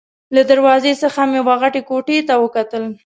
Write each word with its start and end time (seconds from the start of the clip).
له 0.35 0.41
دروازې 0.51 0.93
څخه 1.03 1.21
مې 1.31 1.39
وه 1.45 1.55
غټې 1.61 1.81
کوټې 1.89 2.17
ته 2.27 2.33
وکتل. 2.43 2.83